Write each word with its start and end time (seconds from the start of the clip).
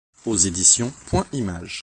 Aux 0.25 0.35
éditions 0.35 0.91
Point 1.05 1.27
Image. 1.31 1.79